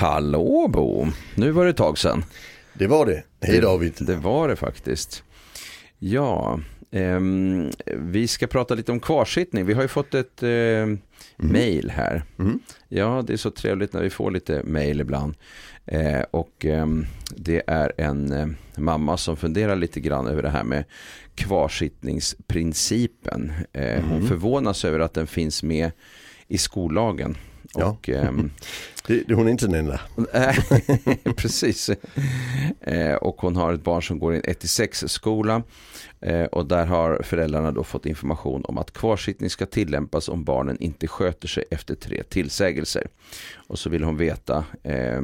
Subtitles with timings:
[0.00, 2.24] Hallå Bo, nu var det ett tag sedan.
[2.74, 3.22] Det var det.
[3.40, 3.92] Hej David.
[3.98, 5.22] Det var det faktiskt.
[5.98, 6.60] Ja,
[6.90, 9.66] ehm, vi ska prata lite om kvarsittning.
[9.66, 10.86] Vi har ju fått ett eh,
[11.36, 12.22] mail här.
[12.38, 12.60] Mm.
[12.88, 15.34] Ja, det är så trevligt när vi får lite mail ibland.
[15.86, 20.64] Eh, och ehm, det är en eh, mamma som funderar lite grann över det här
[20.64, 20.84] med
[21.34, 23.52] kvarsittningsprincipen.
[23.72, 24.28] Eh, Hon Mm.
[24.28, 25.90] förvånas över att den finns med
[26.48, 27.36] i skollagen.
[27.74, 27.84] Ja.
[27.86, 28.42] Och, ehm, Det,
[28.96, 30.00] det, hon är inte den enda.
[31.36, 31.90] Precis.
[32.80, 35.62] Eh, och hon har ett barn som går i en 1-6 skola.
[36.22, 40.76] Eh, och där har föräldrarna då fått information om att kvarsittning ska tillämpas om barnen
[40.80, 43.06] inte sköter sig efter tre tillsägelser.
[43.66, 45.20] Och så vill hon veta, eh,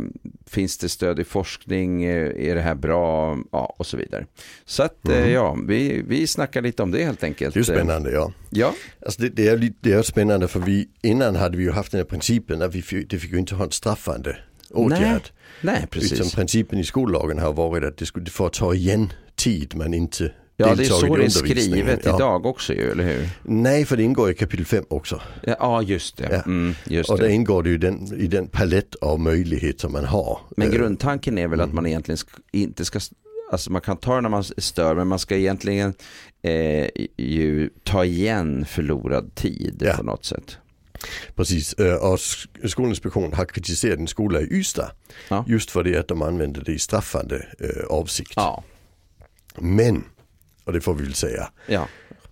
[0.47, 4.27] finns det stöd i forskning, är det här bra, ja, och så vidare.
[4.65, 7.55] Så att eh, ja, vi, vi snackar lite om det helt enkelt.
[7.55, 8.33] Det är spännande ja.
[8.51, 8.75] Ja,
[9.07, 11.99] Alltså det, det, är, det är spännande för vi, innan hade vi ju haft den
[11.99, 14.37] här principen att vi, det fick ju inte ha en straffande
[14.71, 15.23] åtgärd.
[15.61, 16.35] nej Utan precis.
[16.35, 20.75] principen i skollagen har varit att det skulle få ta igen tid man inte Ja,
[20.75, 22.15] det är så det är skrivet ja.
[22.17, 23.29] idag också ju, eller hur?
[23.43, 25.21] Nej, för det ingår i kapitel 5 också.
[25.45, 26.29] Ja, just det.
[26.33, 26.43] Ja.
[26.43, 27.33] Mm, just Och det.
[27.33, 30.39] ingår det ju den, i den palett av möjligheter man har.
[30.57, 32.19] Men Eh, grundtanken är väl att man egentligen
[32.53, 33.01] inte ska,
[33.53, 35.95] alltså man kan ta det när man stör, men man ska egentligen
[36.43, 39.95] eh, ju ta igen förlorad tid Ja.
[39.97, 40.59] på något sätt.
[41.35, 44.91] Precis, och Sk- Skolinspektionen har kritiserat en skola i Ystad
[45.29, 45.45] Ja.
[45.49, 47.47] just för det att de använder det i straffande
[47.89, 48.33] avsikt.
[48.37, 48.65] Ja,
[49.59, 50.05] Men,
[50.65, 51.89] och det får vi väl säga, ja,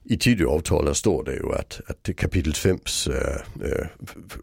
[0.06, 3.86] i Tidöavtalet står det ju att, att kapitel 5s eh, eh,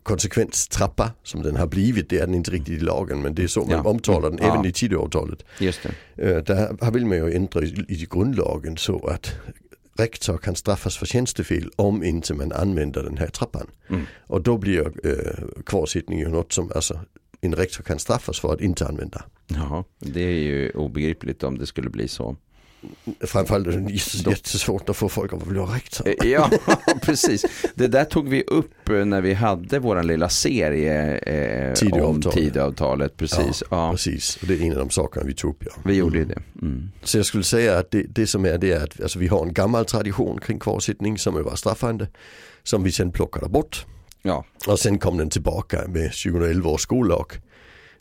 [0.03, 3.47] konsekvenstrappa som den har blivit, det är den inte riktigt i lagen men det är
[3.47, 3.81] så man Ja.
[3.83, 4.53] omtalar den Ja.
[4.53, 5.43] även i Tidöavtalet.
[5.59, 5.79] just
[6.15, 6.23] det.
[6.31, 9.31] Eh, där vill man ju ändra i, i grundlagen så att
[10.01, 13.67] rektor kan straffas för tjänstefel om inte man använder den här trappan.
[13.89, 14.05] Mm.
[14.27, 16.99] Och då blir eh, kvarsittning ju något som alltså,
[17.41, 19.23] en rektor kan straffas för att inte använda.
[19.47, 22.35] Ja, det är ju obegripligt om det skulle bli så.
[23.21, 26.07] Framförallt är det jätte- jättesvårt att få folk att vara rektor.
[26.07, 26.49] Eh, Ja,
[27.01, 27.45] precis.
[27.75, 32.37] Det där tog vi upp eh, när vi hade vår lilla serie eh, om Tidöavtalet.
[32.37, 33.17] Tidöavtalet.
[33.17, 33.63] Precis.
[33.71, 35.63] Ja, Precis, och det är en av de sakerna vi tog upp.
[35.65, 35.71] Ja.
[35.85, 36.41] vi gjorde ju det.
[36.61, 36.91] Mm.
[37.03, 39.45] Så jag skulle säga att det, det som är det är att alltså, vi har
[39.45, 42.07] en gammal tradition kring kvarsittning som är var straffande.
[42.63, 43.85] Som vi sen plockade bort.
[44.21, 47.25] Ja, Och sen kom den tillbaka med 2011 års skollag.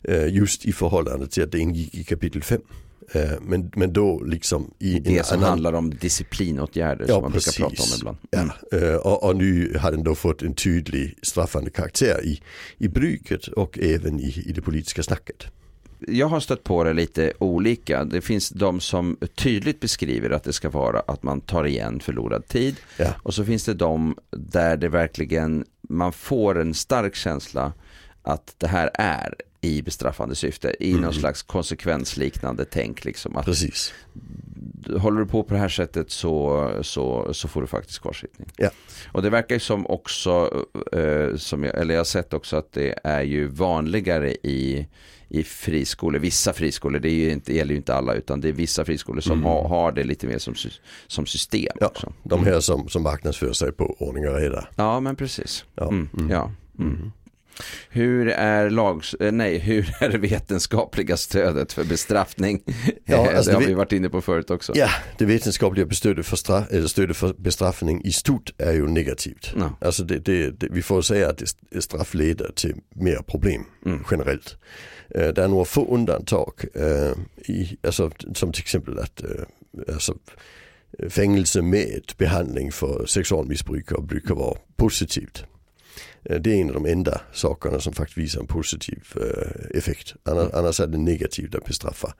[0.03, 2.61] eh, Just i förhållande till att det ingick i kapitel 5.
[3.13, 7.31] Eh, Men, men då liksom i det som annan- handlar om disciplinåtgärder Ja, som man
[7.31, 7.99] brukar prata om precis.
[7.99, 8.17] ibland.
[8.31, 8.49] Mm.
[8.71, 12.41] Ja, eh, och, och nu har den då fått en tydlig straffande karaktär i,
[12.77, 15.45] i bruket och även i, i det politiska snacket.
[16.07, 18.03] jag har stött på det lite olika.
[18.03, 22.47] Det finns de som tydligt beskriver att det ska vara att man tar igen förlorad
[22.47, 22.75] tid.
[22.97, 23.07] Ja.
[23.23, 27.73] Och så finns det de där det verkligen, man får en stark känsla
[28.23, 33.05] att det här är i bestraffande syfte, i någon slags konsekvensliknande tänk.
[33.05, 33.93] Liksom, att Precis.
[34.97, 38.49] håller du på på det här sättet så, så, så får du faktiskt kvarsittning.
[38.57, 38.69] Ja.
[39.11, 42.71] Och det verkar ju som också, eh, som jag, eller jag har sett också att
[42.71, 44.87] det är ju vanligare i,
[45.29, 48.53] i friskolor, vissa friskolor, det är ju inte, gäller ju inte alla utan det är
[48.53, 50.53] vissa friskolor som har, har det lite mer som,
[51.07, 52.13] som system Ja, också.
[52.23, 54.67] de här som, som marknadsför sig på ordning och reda.
[54.75, 55.65] Ja men precis.
[55.75, 55.87] Ja.
[55.87, 56.29] Mm, Mm.
[56.29, 56.51] ja.
[57.89, 62.63] Hur är lags, eh, nej, hur är det vetenskapliga stödet för bestraffning?
[63.05, 64.73] Ja, Eh, alltså det har vi varit inne på förut också.
[64.75, 69.53] Ja, det vetenskapliga stödet för, stra- eller stödet för bestraffning i stort är ju negativt.
[69.59, 69.77] Ja.
[69.81, 74.03] Alltså det, det, det, vi får säga att det, straff leder till mer problem Mm.
[74.11, 74.57] generellt.
[75.15, 77.11] Eh, det är några få undantag, eh,
[77.53, 79.29] i, alltså, som till exempel att eh,
[79.93, 80.15] alltså,
[81.09, 85.43] fängelse med behandling för sexualmissbrukare brukar vara positivt.
[86.25, 90.13] Eh, Det är en av de enda sakerna som faktiskt visar en positiv eh, effekt.
[90.23, 92.13] Annars, annars är det negativt att bestraffa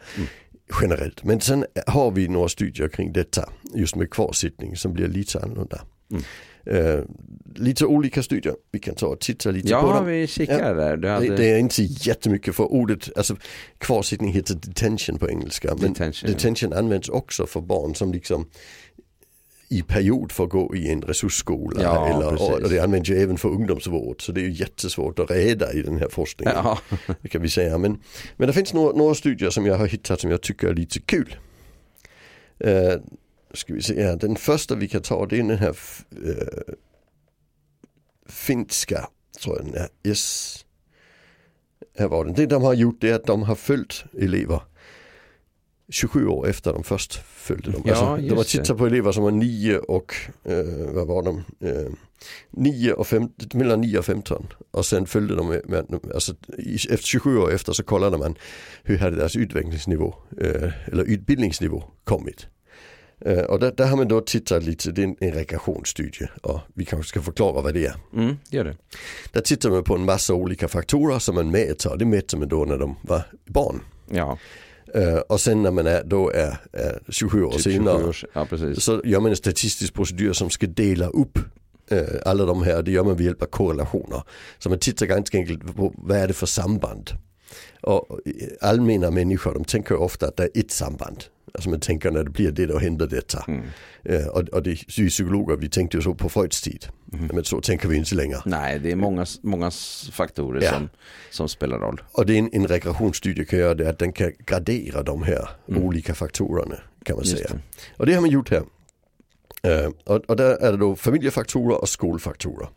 [0.81, 1.23] generellt.
[1.23, 5.81] Men sen har vi några studier kring detta just med kvarsittning som blir lite annorlunda.
[6.11, 6.23] Mm.
[6.65, 7.03] Eh,
[7.55, 10.05] lite olika studier, vi kan ta och titta lite på Ja, dem.
[10.05, 10.97] vi kikar där.
[10.97, 11.27] Du hade...
[11.27, 13.35] Det, det är inte jättemycket för ordet, alltså
[13.77, 15.75] kvarsittning heter detention på engelska.
[15.79, 16.35] Men Detention, ja.
[16.35, 18.49] detention används också för barn som liksom
[19.71, 21.83] i period får gå i en resursskola.
[21.83, 24.25] Ja, eller, och det används ju även för ungdomsvård.
[24.25, 26.55] Så det är ju jättesvårt att reda i den här forskningen.
[26.55, 26.79] Ja,
[27.21, 27.77] Det kan vi säga.
[27.77, 28.01] Men,
[28.37, 30.99] men det finns några, några studier som jag har hittat som jag tycker är lite
[30.99, 31.35] kul.
[32.65, 33.01] Uh,
[33.53, 34.15] ska vi se här.
[34.15, 35.77] Den första vi kan ta det är den här
[36.25, 36.73] eh,
[38.29, 39.07] finska,
[39.43, 39.87] tror jag den är.
[40.03, 40.55] Yes.
[41.97, 42.33] Här var den.
[42.33, 44.61] Det de har gjort är att de har följt elever
[45.91, 47.81] 27 år efter de först följde dem.
[47.85, 51.43] Ja, alltså, de har tittat på elever som var 9 och eh, vad var de?
[51.59, 51.91] Eh,
[52.51, 56.33] 9 och 5, mellan 9 och 15 och sen följde de med, med alltså,
[56.89, 58.35] efter 27 år efter så kollade man
[58.83, 62.47] hur hade deras utvecklingsnivå eh, eller utbildningsnivå kommit.
[63.25, 66.59] Eh, och där, där, har man då tittat lite, det är en, en regressionsstudie och
[66.73, 67.95] vi kanske ska förklara vad det är.
[68.13, 68.77] Mm, gör det.
[69.31, 72.65] Där tittar man på en massa olika faktorer som man mäter, det mätte man då
[72.65, 73.81] när de var barn.
[74.09, 74.37] Ja.
[74.95, 78.25] Uh, och sen när man är, då är, är 27 år Typ senare 27 års,
[78.33, 78.47] ja,
[78.77, 81.39] så gör man en statistisk procedur som ska dela upp
[81.91, 84.23] uh, alla de här, det gör man med hjälp av korrelationer.
[84.59, 87.09] Så man tittar ganska enkelt på vad är det för samband.
[87.81, 88.19] Och
[88.61, 91.23] allmänna människor de tänker ofta att det är ett samband.
[91.53, 93.45] Alltså man tänker när det blir det då händer detta.
[93.47, 93.63] Mm.
[94.09, 96.85] Uh, och, och det, vi psykologer vi tänkte ju så på Freuds tid.
[97.13, 97.29] Mm.
[97.33, 98.41] Men så tänker vi inte längre.
[98.45, 99.71] Nej, det är många, många
[100.11, 100.71] faktorer Ja.
[100.71, 100.89] som,
[101.31, 102.01] som spelar roll.
[102.11, 105.49] Och det är en, en regressionsstudie kan göra det att den kan gradera de här
[105.67, 105.83] Mm.
[105.83, 106.75] olika faktorerna
[107.05, 107.49] kan man Just säga.
[107.49, 107.59] det.
[107.97, 108.63] Och det har man gjort här.
[109.63, 112.69] Eh, och, och där är det då familjefaktorer och skolfaktorer.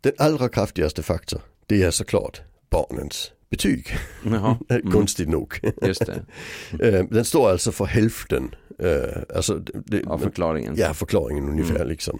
[0.00, 2.40] Den allra kraftigaste faktor det är såklart
[2.70, 3.86] barnens betyg.
[4.24, 5.60] Jaha, mm, Konstigt nog.
[5.82, 6.24] just det.
[6.80, 8.54] Eh, den står alltså för hälften.
[8.78, 10.74] eh, alltså det, Ja, förklaringen.
[10.76, 11.88] Ja, förklaringen ungefär Mm.
[11.88, 12.18] liksom.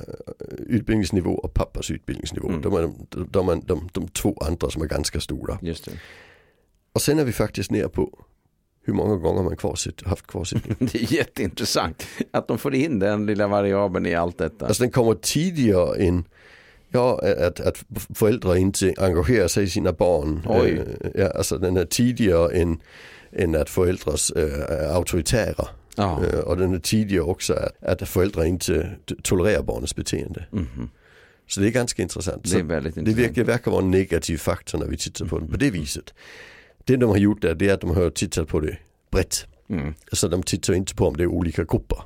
[0.67, 2.47] utbildningsnivå och pappas utbildningsnivå.
[2.49, 2.61] Mm.
[2.61, 5.59] De, är de, de, är de, de två andra som är ganska stora.
[5.61, 5.91] Just det.
[6.93, 8.19] Och sen är vi faktiskt ner på
[8.85, 10.75] hur många gånger man kvarsitt, haft kvarsittning.
[10.91, 14.67] Det är jätteintressant att de får in den lilla variabeln i allt detta.
[14.67, 16.23] alltså den kommer tidigare än
[16.89, 17.83] Ja, att, att
[18.15, 20.41] föräldrar inte engagerar sig i sina barn.
[20.45, 20.81] Oj.
[21.01, 22.79] Eh, ja, alltså den är tidigare än,
[23.31, 25.67] än att föräldrar eh, är auktoritära.
[25.95, 26.21] Ja.
[26.25, 28.91] Eh, och den är tidigare också att, att föräldrar inte
[29.23, 30.45] tolererar barnets beteende.
[30.51, 30.89] Mhm.
[31.47, 32.51] Så det är ganska intressant.
[32.51, 33.27] Det är väldigt det intressant.
[33.27, 36.13] verkar, verkar vara en negativ faktor när vi tittar på den på det viset.
[36.83, 38.77] Det de har gjort där det är att de har tittat på det
[39.11, 39.45] brett.
[39.69, 39.93] Mm.
[40.11, 41.97] Så de tittar inte på om det är olika grupper.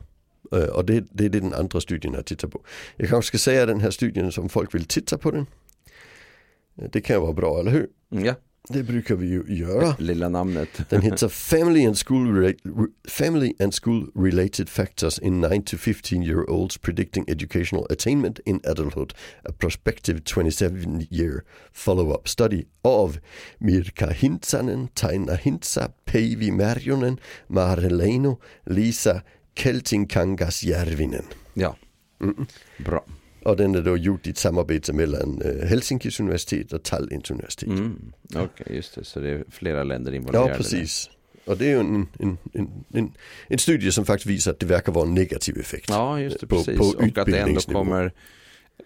[0.51, 2.61] Eh, Och det, det är det den andra studien har tittat på.
[2.97, 5.45] Jag kanske ska säga den här studien som folk vill titta på den.
[6.77, 7.87] Eh, Det kan vara bra, eller hur?
[8.11, 8.35] Mm, Ja,
[8.69, 9.95] Det brukar vi ju göra.
[9.99, 10.69] lilla namnet.
[10.89, 12.53] Den heter Family and School,
[13.07, 18.59] Family and School Related Factors in 9 to 15 year olds Predicting Educational Attainment in
[18.63, 19.13] Adulthood.
[19.43, 21.43] A prospective 27 year
[21.73, 23.19] follow-up study av
[23.59, 27.17] Mirka Hintsanen, Taina Hintsa, Päivi Märjonen,
[27.47, 29.21] Mare Leino, Lisa
[29.59, 31.25] Keltinkangas Järvinen.
[31.53, 31.75] Ja,
[32.21, 32.45] Mm.
[32.85, 33.05] bra.
[33.43, 37.69] Och den är då gjord i ett samarbete mellan eh, Helsinkis universitet och Tallinns universitet.
[37.69, 38.11] Mm.
[38.35, 39.03] Okej, just det.
[39.03, 40.49] Så det är flera länder involverade.
[40.49, 41.09] Ja, precis.
[41.45, 43.11] Och det är ju en, en, en, en,
[43.47, 45.89] en studie som faktiskt visar att det verkar vara en negativ effekt.
[45.89, 46.47] Ja, just det.
[46.47, 46.77] På- Precis.
[46.77, 48.13] på och att det ändå kommer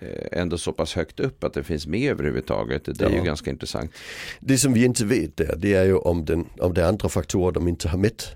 [0.01, 2.85] eh, ändå så pass högt upp att det finns med överhuvudtaget.
[2.85, 3.15] Det är Ja.
[3.17, 3.91] ju ganska intressant.
[4.39, 7.09] Det som vi inte vet där, det är ju om, den, om det är andra
[7.09, 8.27] faktorer de inte har mätt.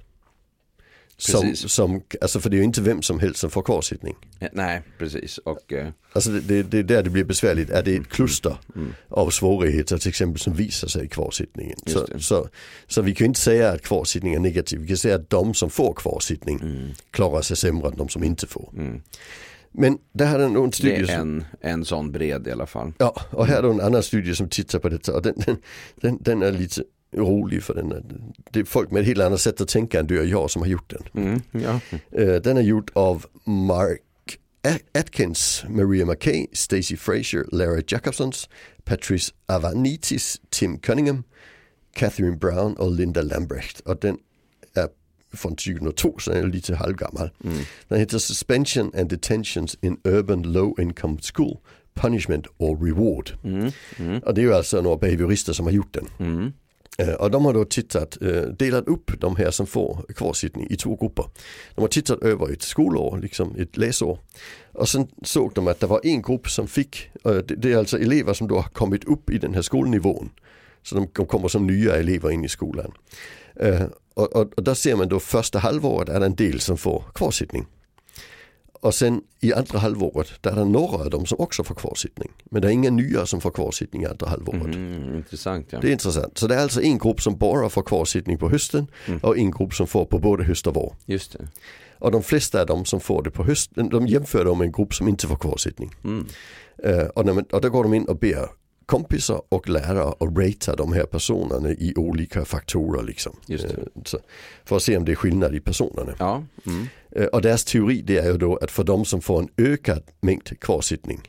[1.20, 1.72] Som, Precis.
[1.72, 4.16] som, alltså för det är ju inte vem som helst som får kvarsittning.
[4.40, 5.38] Eh, Nej, precis.
[5.38, 7.70] Och eh, Alltså det, det, det är där det blir besvärligt.
[7.70, 8.94] Är det ett kluster mm.
[9.10, 11.78] av svårigheter till exempel som visar sig i kvarsittningen.
[11.86, 12.20] Så, det.
[12.20, 12.50] så,
[12.88, 14.80] så vi kan ju inte säga att kvarsittning är negativ.
[14.80, 16.90] Vi kan säga att de som får kvarsittning Mm.
[17.12, 18.70] klarar sig sämre än de som inte får.
[18.78, 19.02] Mm.
[19.72, 22.66] Men där hade en, en Det studie är som, en, en sån bred i alla
[22.66, 22.94] fall.
[22.98, 25.58] Ja, och här är en annan studie som tittar på detta och den, den,
[25.96, 26.84] den, den är lite
[27.18, 28.04] rolig för den
[28.52, 30.62] det är folk med ett helt annat sätt att tänka än du och jag som
[30.62, 31.24] har gjort den.
[31.26, 31.42] Mm.
[31.52, 31.80] Ja.
[32.12, 34.02] Eh, den är gjord av Mark
[34.94, 38.50] Atkins, Maria McKay, Stacey Fraser, Lara Jacobsons,
[38.84, 41.24] Patrice Avanitis, Tim Cunningham,
[41.94, 43.80] Catherine Brown och Linda Lambrecht.
[43.80, 44.18] Och den
[44.74, 44.88] är
[45.34, 47.30] från 2002 så den är lite halvgammal.
[47.44, 47.58] Mm.
[47.88, 51.58] Den heter Suspension and Detentions in Urban Low Income School,
[51.94, 53.32] Punishment or Reward.
[53.44, 53.72] Mm.
[53.98, 54.20] Mm.
[54.20, 56.08] Och det är ju alltså några behaviorister som har gjort den.
[56.98, 60.76] Eh, och de har då tittat, eh, delat upp de här som får kvarsittning i
[60.76, 61.26] två grupper.
[61.76, 64.20] De har tittat över ett skolår, liksom ett läsår.
[64.72, 68.00] Och sen såg de att det var en grupp som fick, eh, det är alltså
[68.00, 70.30] elever som då har kommit upp i den här skolnivån.
[70.84, 72.92] Så de kommer som nya elever in i skolan.
[74.14, 77.04] Och, och, och där ser man då första halvåret är det en del som får
[77.14, 77.66] kvarsittning.
[78.82, 82.32] Och sen i andra halvåret där är det några av dem som också får kvarsittning.
[82.46, 84.76] Men det är inga nya som får kvarsittning i andra halvåret.
[84.76, 85.16] Mm.
[85.16, 85.80] Intressant ja.
[85.82, 86.38] Det är intressant.
[86.38, 89.20] Så det är alltså en grupp som bara får kvarsittning på hösten Mm.
[89.24, 90.96] och en grupp som får på både höst och vår.
[91.06, 91.48] Just det.
[92.00, 94.72] Och de flesta av dem som får det på hösten, de jämför dem med en
[94.72, 95.96] grupp som inte får kvarsittning.
[96.04, 96.26] Mm.
[96.84, 98.50] Eh, och, när man, och då går de in och ber
[98.88, 103.36] kompisar och lärare att ratea de här personerna i olika faktorer liksom.
[103.50, 103.60] Eh,
[104.66, 106.14] för att se om det är skillnad i personerna.
[106.20, 106.44] Ja.
[106.66, 106.88] Mm.
[107.12, 110.04] Eh, Och deras teori det är ju då att för de som får en ökad
[110.22, 111.22] mängd kvarsittning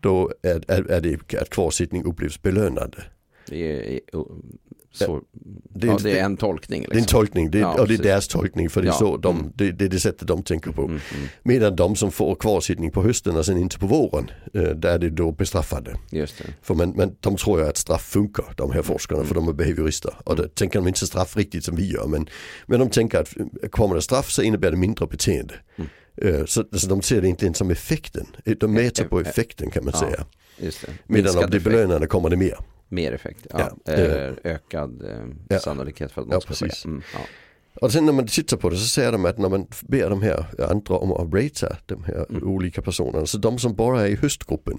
[0.00, 3.04] då är, är, är det att kvarsittning upplevs belönande.
[3.48, 4.00] Det är,
[4.96, 5.22] så,
[5.74, 6.80] Det, ja, det är en tolkning.
[6.80, 6.92] Liksom.
[6.92, 8.98] det är en tolkning, det, Ja, och det är deras tolkning för det är, Ja,
[8.98, 9.52] så de, mm.
[9.54, 10.82] det, det är det sättet de tänker på.
[10.82, 14.62] Mm, mm, Medan de som får kvarsittning på hösten och sen inte på våren, eh,
[14.62, 15.96] där är det då bestraffade.
[16.10, 16.42] just.
[16.62, 19.52] För man, man, de tror ju att straff funkar, de här forskarna, för de är
[19.52, 20.14] behaviorister.
[20.24, 22.28] Och då tänker de inte straff riktigt som vi gör, men,
[22.66, 25.54] men de tänker att eh, kommer det straff så innebär det mindre beteende.
[25.76, 25.90] Mm.
[26.22, 28.26] Eh, Så, så de ser det egentligen som effekten,
[28.60, 30.26] de mäter på effekten kan man säga.
[31.06, 32.56] Medan om det är belönande kommer det mer.
[32.88, 33.70] Mer effekt, ja.
[33.84, 35.58] Ja, Eller ökad eh, Ja.
[35.58, 36.88] sannolikhet för att något Ja, ska ske.
[36.88, 37.20] Mm, ja.
[37.80, 40.22] Och sen när man tittar på det så säger de att när man ber de
[40.22, 42.42] här andra om att ratea de här Mm.
[42.48, 44.78] olika personerna, så de som bara är i höstgruppen,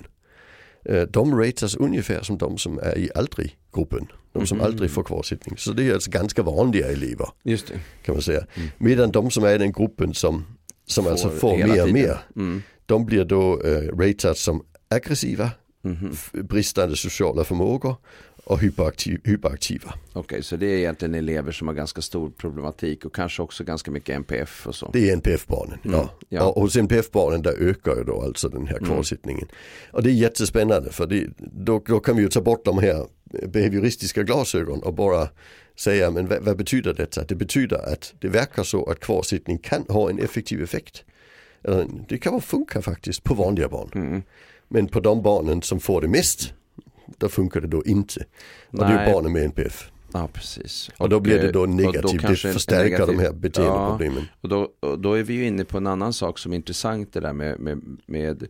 [0.86, 4.08] eh, de ratas ungefär som de som är i aldrig-gruppen.
[4.34, 4.68] De som Mhm.
[4.68, 5.58] aldrig får kvarsittning.
[5.58, 7.80] Så det är alltså ganska vanliga elever Just det.
[8.06, 8.46] kan man säga.
[8.56, 8.70] Mm.
[8.78, 10.46] Medan de som är i den gruppen som,
[10.86, 12.62] som Får alltså får mer och mer, Mm.
[12.86, 15.50] de blir då eh, ratats som aggressiva,
[15.88, 16.10] Mhm.
[16.14, 17.96] f- bristande sociala förmågor
[18.44, 19.94] och hyperaktiv, hyperaktiva.
[20.14, 23.92] Okej, så det är egentligen elever som har ganska stor problematik och kanske också ganska
[23.92, 24.90] mycket NPF och så.
[24.94, 25.80] Det är NPF-barnen.
[25.86, 26.10] Mm, Ja.
[26.30, 26.44] ja.
[26.50, 28.90] Och hos NPF-barnen där ökar ju då alltså den här Mm.
[28.90, 29.48] kvarsittningen.
[29.92, 33.06] Och det är jättespännande för det, då, då kan vi ju ta bort de här
[33.48, 35.28] behavioristiska glasögon och bara
[35.76, 37.24] säga men vad, vad betyder detta?
[37.24, 41.04] Det betyder att det verkar så att kvarsittning kan ha en effektiv effekt.
[42.10, 43.90] Det kan funka faktiskt på vanliga barn.
[43.96, 44.22] Mm.
[44.68, 46.54] Men på de barnen som får det mest,
[47.18, 48.26] då funkar det då inte.
[48.72, 49.14] Och det är Nej.
[49.14, 49.92] barnen med NPF.
[50.14, 50.90] Ja, precis.
[50.98, 54.24] Och då blir det då och negativt, det förstärker negativ- de här beteendeproblemen.
[54.24, 56.56] Ja, och då, och då är vi ju inne på en annan sak som är
[56.56, 58.48] intressant det där med, med, med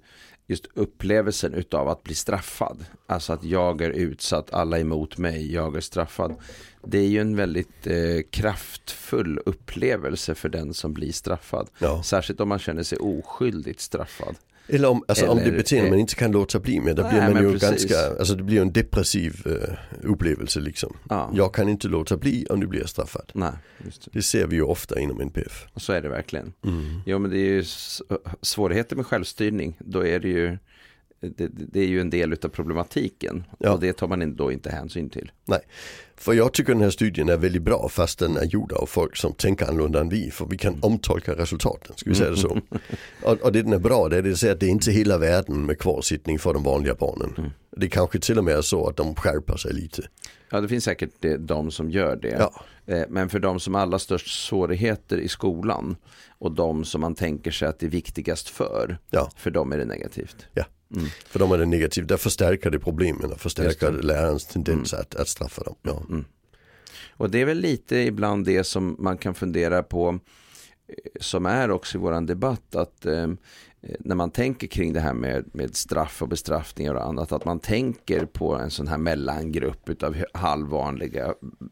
[0.48, 2.86] just upplevelsen utav att bli straffad.
[3.08, 6.36] Alltså att jag är utsatt, alla är emot mig, jag är straffad.
[6.84, 7.96] Det är ju en väldigt eh,
[8.30, 11.70] kraftfull upplevelse för den som blir straffad.
[11.80, 12.04] Ja.
[12.04, 14.36] Särskilt om man känner sig oskyldigt straffad.
[14.70, 17.12] Eller om, alltså om det Eller- beteende man inte kan låta bli med, då Nej,
[17.12, 17.70] blir man ju precis.
[17.90, 20.98] ganska, alltså det blir en depressiv eh, upplevelse liksom.
[21.10, 21.32] Ja.
[21.34, 23.32] Jag kan inte låta bli om du blir straffad.
[23.34, 23.52] Nej,
[23.86, 24.10] just det.
[24.14, 25.66] Det ser vi ju ofta inom NPF.
[25.74, 26.54] Och så är det verkligen.
[26.66, 27.02] Mm.
[27.06, 27.64] Jo men det är ju
[28.42, 29.78] svårigheter med självstyrning.
[29.80, 30.58] Då är det ju
[31.20, 33.44] det, det är ju en del av problematiken.
[33.60, 33.72] Ja.
[33.72, 35.32] Och det tar man då inte hänsyn till.
[36.16, 39.16] För jag tycker den här studien är väldigt bra fast den är gjord av folk
[39.16, 40.32] som tänker annorlunda än vi.
[40.32, 42.62] För vi kan omtolka resultaten, ska vi säga det så.
[43.24, 45.18] Och, och det den är bra det är att säga att det är inte hela
[45.18, 47.34] världen med kvarsittning för de vanliga barnen.
[47.38, 47.50] Mm.
[47.78, 50.04] Det kanske till och med är så att de skärper sig lite.
[50.50, 52.38] Ja det finns säkert det, de som gör det.
[52.40, 52.54] Ja.
[52.94, 55.96] Eh, Men för de som har allra störst svårigheter i skolan
[56.30, 58.98] och de som man tänker sig att det är viktigast för.
[59.10, 59.30] Ja.
[59.36, 60.48] För dem är det negativt.
[61.28, 65.16] För de är det negativt, där förstärker det problemen och förstärker Just lärarens tendens att,
[65.16, 65.76] att straffa dem.
[65.82, 66.04] Ja.
[66.10, 66.26] Mm.
[67.10, 70.10] Och det är väl lite ibland det som man kan fundera på
[70.88, 73.28] eh, som är också i våran debatt att eh,
[74.00, 77.60] när man tänker kring det här med, med straff och bestraffningar och annat att man
[77.60, 81.26] tänker på en sån här mellangrupp utav halvvanliga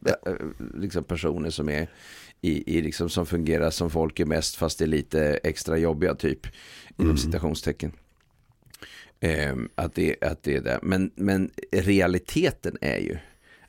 [0.06, 0.34] eh,
[0.74, 1.90] liksom personer som är
[2.40, 6.14] i, i liksom som fungerar som folk är mest fast det är lite extra jobbiga
[6.14, 6.46] typ
[6.96, 7.16] inom Mm.
[7.16, 7.92] citationstecken.
[9.20, 10.78] Eh, att, det, att det är det.
[10.82, 13.18] Men, men realiteten är ju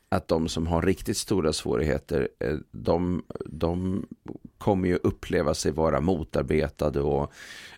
[0.08, 4.06] att de som har riktigt stora svårigheter, eh, de, de
[4.58, 7.32] kommer ju uppleva sig vara motarbetade och,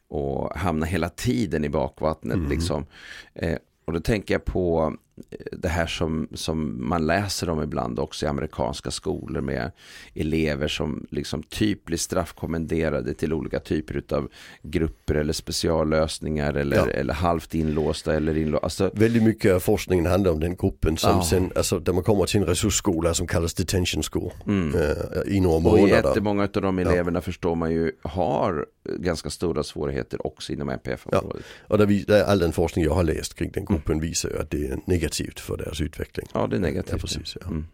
[0.08, 2.36] och hamna hela tiden i bakvattnet.
[2.36, 2.50] Mm.
[2.50, 2.86] Liksom.
[3.34, 4.96] Eh, och då tänker jag på
[5.52, 9.70] det här som, som man läser om ibland också i amerikanska skolor med
[10.14, 14.28] elever som liksom typ blir straffkommenderade till olika typer av
[14.62, 16.86] grupper eller speciallösningar eller, Ja.
[16.86, 18.64] eller halvt inlåsta eller inlåsta.
[18.66, 21.24] Alltså, Väldigt mycket av forskningen handlar om den gruppen som Ja.
[21.24, 24.74] sen, alltså där man kommer till en resursskola som kallas detention school mm.
[24.80, 25.88] eh, i några Och månader.
[25.88, 31.42] jättemånga av de eleverna förstår man ju har ganska stora svårigheter också inom NPF-området.
[31.68, 34.38] Och där vi, där all den forskning jag har läst kring den gruppen visar ju
[34.38, 36.26] att det är negativt för deras utveckling.
[36.34, 36.92] Ja, det är negativt.
[36.92, 37.46] Ja, precis, ja.
[37.46, 37.66] Mm.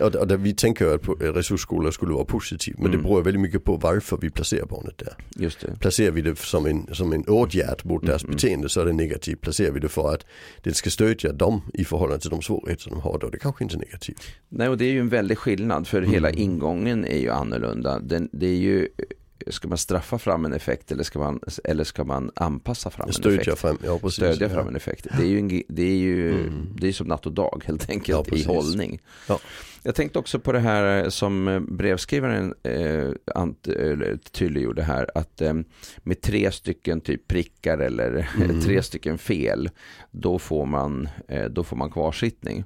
[0.00, 2.96] Och, där- där vi tänker att eh, resursskolor skulle vara positivt men Mm.
[2.96, 5.14] det beror väldigt mycket på varför vi placerar barnet där.
[5.36, 5.76] Just det.
[5.80, 8.36] Placerar vi det som en, som en åtgärd mot deras Mm, mm.
[8.36, 9.40] beteende så är det negativt.
[9.40, 10.26] Placerar vi det för att
[10.62, 13.64] det ska stödja dem i förhållande till de svårigheter de har då är det kanske
[13.64, 14.22] inte negativt.
[14.48, 16.10] Nej, och det är ju en väldig skillnad för Mm.
[16.10, 17.98] hela ingången är ju annorlunda.
[18.00, 18.88] Den, det är ju,
[19.46, 23.12] ska man straffa fram en effekt eller ska man, eller ska man anpassa fram en
[23.14, 23.58] Stödja effekt?
[23.58, 24.14] fram, ja precis.
[24.14, 24.54] Stödja ja.
[24.54, 25.06] fram en effekt.
[25.18, 26.66] Det är ju, en, det är ju Mm.
[26.80, 28.46] det är som natt och dag helt Ja, enkelt i precis.
[28.46, 29.00] hållning.
[29.28, 29.38] Ja.
[29.88, 33.68] Jag tänkte också på det här som eh, brevskrivaren eh, ant,
[34.32, 35.54] tydliggjorde här att eh,
[35.98, 38.60] med tre stycken typ prickar eller Mm.
[38.60, 39.70] tre stycken fel
[40.10, 42.64] då får man, eh, då får man kvarsittning.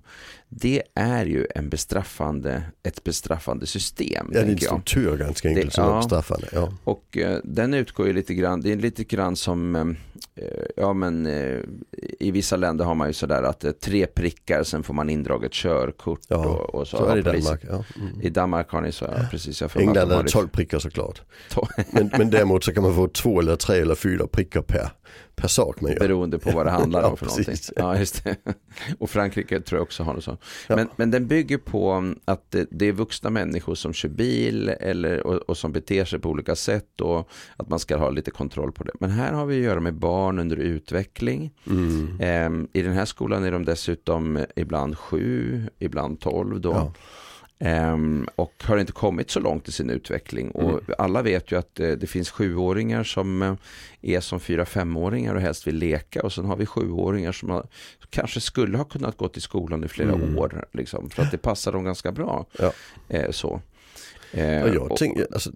[0.48, 4.30] Det är ju en bestraffande, ett bestraffande system.
[4.32, 5.98] Ja, det är en struktur ganska enkelt som ja.
[5.98, 6.48] är straffande.
[6.52, 6.72] Ja.
[6.84, 11.26] Och eh, den utgår ju lite grann, det är lite grann som eh, ja men
[11.26, 11.58] eh,
[12.20, 15.52] i vissa länder har man ju sådär att eh, tre prickar sen får man indraget
[15.52, 16.96] körkort Ja, och, och så.
[16.96, 17.86] Så det i polisen- Danmark.
[17.96, 18.00] Ja.
[18.02, 18.20] Mm.
[18.20, 19.60] I Danmark har ni så, ja, precis.
[19.60, 21.22] Jag England de är har det det 12 prickar såklart.
[21.90, 24.88] Men, men däremot så kan man få två eller tre eller fyra prickar per,
[25.34, 25.98] per sak man gör.
[25.98, 27.46] Beroende på vad det handlar om Ja, för precis.
[27.46, 27.74] någonting.
[27.76, 28.36] Ja, just det.
[28.98, 30.36] Och Frankrike tror jag också har det så.
[30.68, 30.76] Ja.
[30.76, 35.26] Men, men den bygger på att det, det är vuxna människor som kör bil eller,
[35.26, 38.72] och, och som beter sig på olika sätt och att man ska ha lite kontroll
[38.72, 38.92] på det.
[39.00, 41.50] Men här har vi att göra med barn under utveckling.
[41.66, 42.16] Mm.
[42.20, 46.70] Ehm, I den här skolan är de dessutom ibland sju, ibland tolv då.
[46.70, 46.91] Ja.
[47.58, 50.50] Ehm, och har inte kommit så långt i sin utveckling.
[50.50, 50.84] Och Mm.
[50.98, 53.54] alla vet ju att eh, det finns sjuåringar som eh,
[54.02, 56.22] är som fyra femåringar och helst vill leka.
[56.22, 57.66] Och sen har vi sjuåringar som har,
[58.10, 60.38] kanske skulle ha kunnat gå till skolan i flera Mm.
[60.38, 60.64] år.
[60.72, 62.46] Liksom, för att det passar dem ganska bra.
[62.58, 62.72] Ja.
[63.08, 63.60] Eh, så.
[64.32, 65.52] Eh, Och jag och- tänker, alltså,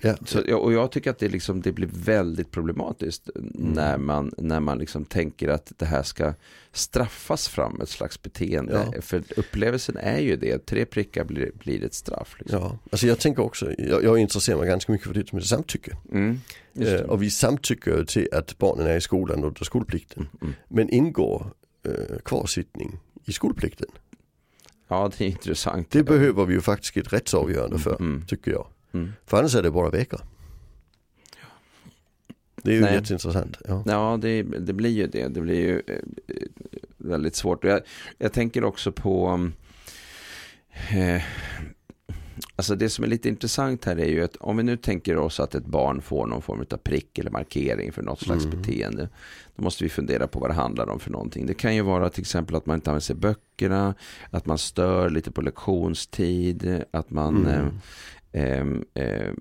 [0.00, 4.60] ja, så, och jag tycker att det, liksom, det blir väldigt problematiskt när man, när
[4.60, 6.34] man liksom tänker att det här ska
[6.72, 8.88] straffas fram ett slags beteende.
[8.94, 9.02] Ja.
[9.02, 12.36] För upplevelsen är ju det, tre prickar blir, blir ett straff.
[12.38, 12.60] Liksom.
[12.60, 12.78] ja.
[12.90, 15.96] Alltså jag tänker också, jag, jag intresserar mig ganska mycket för det som heter samtycke.
[16.12, 16.40] Mm,
[16.80, 20.28] Eh, och vi samtycker till att barnen är i skolan under skolplikten.
[20.42, 20.54] Mm.
[20.68, 21.50] Men ingår
[21.86, 23.86] eh, kvarsittning i skolplikten?
[24.88, 25.90] Ja, det är intressant.
[25.90, 28.24] Det behöver vi ju faktiskt ett rättsavgörande för, Mm.
[28.26, 28.66] tycker jag.
[28.92, 29.12] Mm.
[29.26, 30.20] För annars är det bara veckor.
[32.62, 32.94] Det är ju Nej.
[32.94, 33.56] jätteintressant.
[33.68, 33.82] Ja.
[33.86, 35.28] Ja, det, det blir ju det.
[35.28, 36.34] Det blir ju eh,
[36.96, 37.64] väldigt svårt.
[37.64, 37.80] Jag,
[38.18, 39.50] jag tänker också på...
[40.90, 41.22] Eh,
[42.56, 45.40] alltså det som är lite intressant här är ju att om vi nu tänker oss
[45.40, 48.58] att ett barn får någon form av prick eller markering för något slags Mm.
[48.60, 49.08] beteende.
[49.56, 51.46] Då måste vi fundera på vad det handlar om för någonting.
[51.46, 53.94] Det kan ju vara till exempel att man inte använder sig böckerna,
[54.30, 57.46] att man stör lite på lektionstid, att man...
[57.46, 57.74] Eh, Mm.
[58.32, 59.32] Ehm, eh,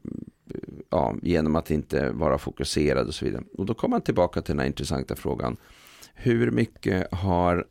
[0.90, 3.44] ja, genom att inte vara fokuserad och så vidare.
[3.58, 5.58] Och då kommer man tillbaka till den här intressanta frågan.
[6.14, 7.66] Hur mycket har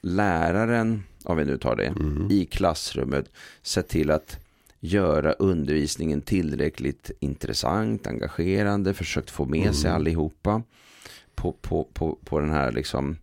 [0.00, 2.28] läraren, om vi nu tar det, Mm.
[2.30, 3.30] i klassrummet
[3.62, 4.38] sett till att
[4.80, 10.00] göra undervisningen tillräckligt intressant, engagerande, försökt få med sig Mm.
[10.00, 10.62] allihopa
[11.34, 13.16] på, på, på, på den här liksom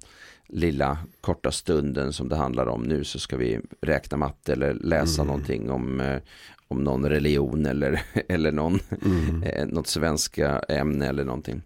[0.48, 2.84] lilla korta stunden som det handlar om.
[2.84, 5.28] Nu så ska vi räkna matte eller läsa Mm.
[5.28, 6.22] någonting om, eh,
[6.68, 9.44] om någon religion eller, eller någon, Mm.
[9.44, 11.62] eh, något svenska ämne eller någonting.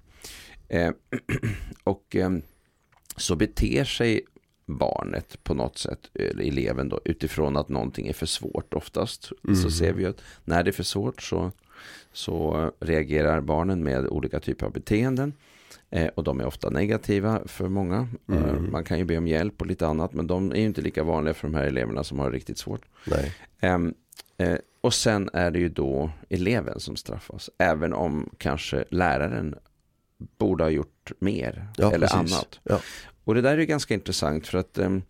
[0.70, 0.92] Eh,
[1.84, 2.32] och eh,
[3.18, 4.22] så beter sig
[4.68, 6.00] barnet på något sätt,
[6.40, 9.24] eleven då, utifrån att någonting är för svårt oftast.
[9.24, 9.72] Så Mm.
[9.72, 11.52] ser vi att när det är för svårt så,
[12.14, 15.34] så reagerar barnen med olika typer av beteenden.
[15.90, 18.08] Eh, och de är ofta negativa för många.
[18.32, 18.72] Eh, Mm.
[18.72, 21.04] man kan ju be om hjälp och lite annat, men de är ju inte lika
[21.04, 22.82] vanliga för de här eleverna som har riktigt svårt.
[23.60, 23.94] Ehm,
[24.38, 27.50] eh, och sen är det ju då eleven som straffas.
[27.58, 29.56] Även om kanske läraren
[30.38, 32.34] borde ha gjort mer Ja, eller precis.
[32.36, 32.60] annat.
[32.64, 32.80] Ja.
[33.28, 35.02] Och det där är ganska intressant för att ehm,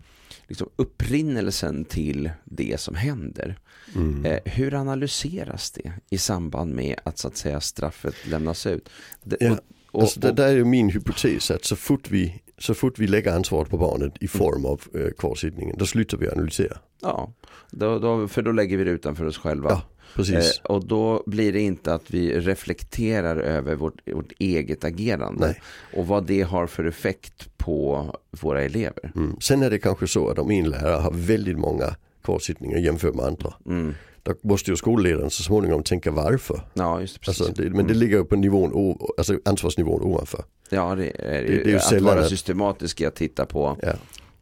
[0.47, 3.60] liksom upprinnelsen till det som händer.
[3.95, 4.25] Mm.
[4.25, 8.89] Eh, hur analyseras det i samband med att så att säga straffet lämnas ut?
[9.23, 9.60] Det, Ja, och,
[9.91, 13.08] och, alltså, det där är ju min hypotes att så fort vi, så fort vi
[13.08, 16.77] lägger ansvaret på barnet i form av eh, kvarsittningen, då slutar vi analysera.
[17.01, 17.34] ja,
[17.71, 19.69] då, då, för då lägger vi det utanför oss själva.
[19.69, 19.82] Ja,
[20.15, 20.60] Precis.
[20.60, 25.62] Eh, och då blir det inte att vi reflekterar över vårt, vårt eget agerande Nej.
[25.96, 28.06] och vad det har för effekt på
[28.41, 29.12] våra elever.
[29.15, 29.36] Mm.
[29.41, 33.26] Sen är det kanske så att om en lärare har väldigt många kvarsittningar jämfört med
[33.26, 33.54] andra.
[33.65, 33.96] Mm.
[34.24, 36.62] Då måste ju skolledaren så småningom tänka varför.
[36.74, 37.48] Ja, just det, precis.
[37.48, 40.43] Alltså, det, men det ligger ju på nivån, alltså ansvarsnivån ovanför.
[40.70, 43.78] ja, det är, det- det är ju att sällan vara systematisk i att titta på.
[43.82, 43.93] Ja.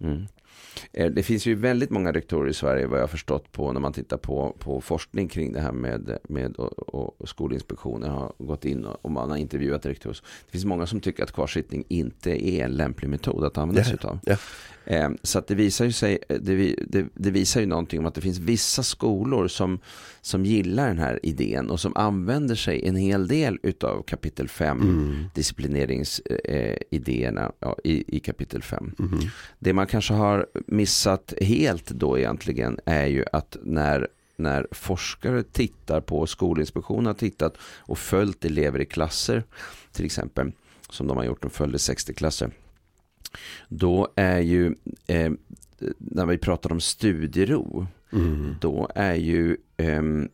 [0.07, 0.25] Mm.
[0.93, 3.79] Eh, Det finns ju väldigt många rektorer i Sverige vad jag har förstått på när
[3.79, 8.65] man tittar på, på forskning kring det här med, med och, och Skolinspektionen har gått
[8.65, 10.17] in och, och man har intervjuat rektorer.
[10.45, 13.93] Det finns många som tycker att kvarsittning inte är en lämplig metod att använda sig
[13.93, 14.19] utav.
[14.25, 14.37] ja.
[14.85, 18.05] Eh, Så att det visar ju sig, det, vi- det, det visar ju någonting om
[18.05, 19.79] att det finns vissa skolor som,
[20.25, 24.81] som gillar den här idén och som använder sig en hel del utav kapitel 5
[24.81, 25.25] Mm.
[25.35, 28.91] disciplineringsidéerna ja, i, i kapitel 5.
[28.97, 29.19] Mhm.
[29.59, 36.01] Det man kanske har missat helt då egentligen är ju att när, när forskare tittar
[36.01, 39.43] på, Skolinspektionen har tittat och följt elever i klasser
[39.91, 40.51] till exempel,
[40.89, 42.51] som de har gjort, de följde 60 klasser.
[43.69, 44.75] Då är ju,
[45.07, 45.31] eh,
[45.97, 48.55] när vi pratar om studiero, Mm.
[48.61, 50.29] då är ju ehm,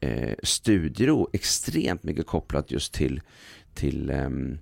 [0.00, 3.20] eh, studiero extremt mycket kopplat just till,
[3.74, 4.58] till ehm,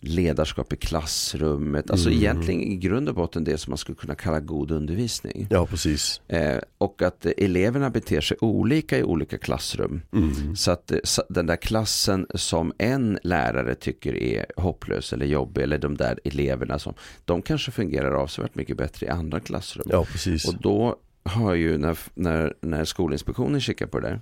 [0.00, 1.90] ledarskap i klassrummet.
[1.90, 2.18] Alltså Mm.
[2.20, 5.46] egentligen i grund och botten det som man skulle kunna kalla god undervisning.
[5.50, 6.20] Ja, precis.
[6.28, 10.02] Eh, och att eh, eleverna beter sig olika i olika klassrum.
[10.12, 10.56] Mm.
[10.56, 15.62] Så att eh, så- den där klassen som en lärare tycker är hopplös eller jobbig
[15.62, 19.86] eller de där eleverna som de kanske fungerar avsevärt mycket bättre i andra klassrum.
[19.90, 20.48] Ja, precis.
[20.48, 20.96] Och då
[21.30, 24.20] har ju när, när, när Skolinspektionen kikar på det där,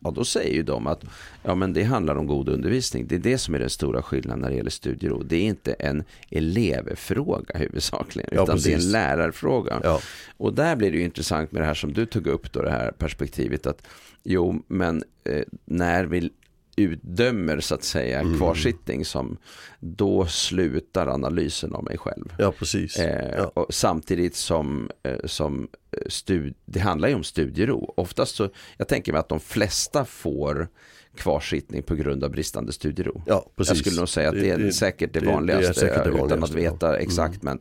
[0.00, 1.04] ja då säger ju de att
[1.42, 3.06] ja, men det handlar om god undervisning.
[3.06, 5.22] Det är det som är den stora skillnaden när det gäller studiero.
[5.22, 8.84] Det är inte en elevfråga huvudsakligen, Ja, utan det är precis.
[8.86, 9.80] en lärarfråga.
[9.84, 10.00] Ja,
[10.36, 12.70] Och där blir det ju intressant med det här som du tog upp då, det
[12.70, 13.86] här perspektivet att
[14.22, 16.30] jo, men eh, när vi
[16.78, 18.38] utdömer så att säga Mm.
[18.38, 19.36] kvarsittning som
[19.80, 22.32] då slutar analysen av mig själv.
[22.38, 22.96] ja precis.
[22.98, 23.50] Eh, Ja.
[23.54, 27.94] och samtidigt som, eh, som eh, stud, det handlar ju om studiero.
[27.96, 30.68] Oftast så, jag tänker mig att de flesta får
[31.18, 33.22] kvarsittning på grund av bristande studiero.
[33.26, 33.70] Ja, precis.
[33.70, 36.10] Jag skulle nog säga att det, är säkert det, det- det är vanligaste, säkert det
[36.10, 36.72] utan att vanligaste, ja.
[36.72, 37.42] veta exakt.
[37.42, 37.58] Men,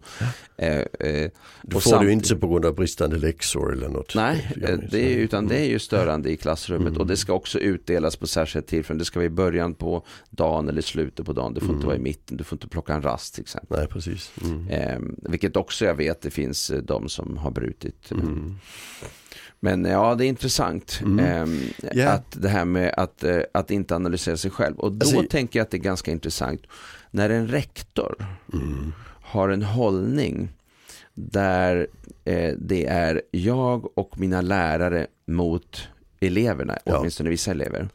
[0.58, 1.32] eh, eh,
[1.64, 4.16] Du får det inte på grund av bristande läxor eller något.
[4.16, 7.02] Nej, Ja, eh, det är, utan det är ju störande i klassrummet Mm.
[7.02, 8.98] och det ska också utdelas på särskilt tillfällen.
[9.00, 11.54] Det ska vara i början på dagen eller slutet på dagen.
[11.54, 11.76] Det får Mm.
[11.76, 13.78] inte vara i mitten, du får inte plocka en rast till exempel.
[13.80, 14.32] Nej, precis.
[14.44, 14.68] Mm.
[14.68, 18.12] Eh, vilket också jag vet det finns eh, de som har brutit.
[19.58, 19.60] Eh.
[19.60, 21.26] Men eh, ja, det är intressant Mm.
[21.26, 21.60] ehm,
[21.94, 22.10] Ja.
[22.10, 24.76] att det här med att, eh, att inte analysera sig själv.
[24.80, 26.62] Och då Alltså- tänker jag att det är ganska intressant
[27.12, 28.16] när en rektor
[28.54, 28.94] Mm.
[29.22, 30.50] har en hållning
[31.14, 31.88] där
[32.26, 35.88] eh, det är jag och mina lärare mot
[36.20, 36.98] eleverna, Ja.
[37.00, 37.90] åtminstone vissa elever.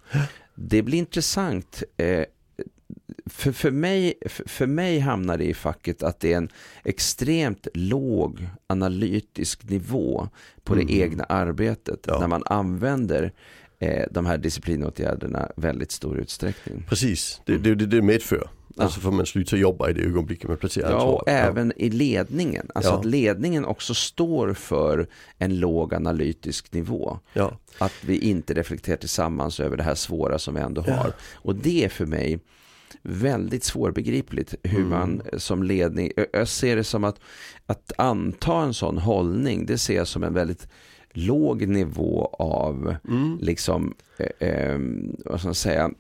[0.55, 1.83] Det blir intressant.
[1.97, 2.25] Eh,
[3.27, 6.49] för, för, mig, för, för mig hamnar det i facket att det är en
[6.85, 10.29] extremt låg analytisk nivå
[10.65, 10.87] på Mm.
[10.87, 12.21] det egna arbetet Ja.
[12.21, 13.33] när man använder
[13.79, 16.85] eh, de här disciplinåtgärderna väldigt stor utsträckning.
[16.89, 18.49] Precis, det, det, det, det medför.
[18.77, 18.83] Ja.
[18.85, 22.71] Alltså för man slutar jobba i det ögonblicket man placerar Ja, och även i ledningen.
[22.75, 22.99] Alltså Ja.
[22.99, 25.07] att ledningen också står för
[25.39, 27.19] en låg analytisk nivå.
[27.33, 27.59] Ja.
[27.79, 30.95] Att vi inte reflekterar tillsammans över det här svåra som vi ändå Ja.
[30.95, 31.13] har.
[31.35, 32.39] Och det är för mig
[33.03, 34.91] väldigt svårbegripligt hur Mm.
[34.91, 37.21] man som ledning, jag- ser det som att,
[37.67, 40.69] att anta en sån hållning, det ser jag som en väldigt
[41.13, 43.39] låg nivå av Mm.
[43.41, 44.79] liksom, eh, eh,
[45.25, 45.91] vad ska man säga,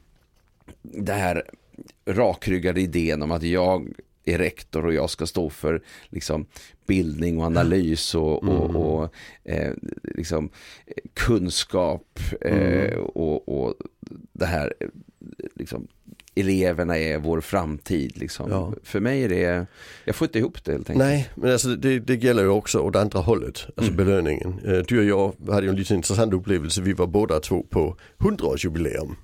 [0.82, 1.42] det här
[2.06, 3.88] rakryggade idén om att jag
[4.24, 6.46] är rektor och jag ska stå för liksom,
[6.86, 8.54] bildning och analys och, Mm.
[8.56, 10.50] och, och eh, liksom,
[11.14, 13.00] kunskap eh, Mm.
[13.04, 13.74] och, och
[14.32, 14.88] det här eh,
[15.54, 15.86] liksom,
[16.34, 18.12] eleverna är vår framtid.
[18.18, 18.50] Liksom.
[18.50, 18.72] Ja.
[18.82, 19.66] För mig är det,
[20.04, 21.04] jag får inte ihop det helt enkelt.
[21.08, 23.96] Nej, men alltså det, det gäller ju också åt andra hållet, alltså Mm.
[23.96, 24.60] belöningen.
[24.64, 27.96] Eh, Du och jag hade ju en lite intressant upplevelse, vi var båda två på
[28.18, 29.14] 100-årsjubileum